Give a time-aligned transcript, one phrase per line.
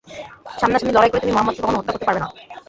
[0.59, 2.27] সামনা-সামনি লড়াই করে তুমি মুহাম্মাদকে কখনও হত্যা করতে পারবে না।